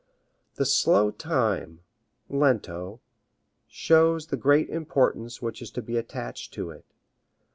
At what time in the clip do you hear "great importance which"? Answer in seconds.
4.35-5.61